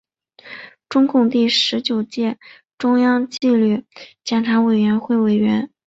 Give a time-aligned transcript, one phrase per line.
[0.89, 2.39] 中共第十九届
[2.79, 3.85] 中央纪律
[4.23, 5.69] 检查委员会委员。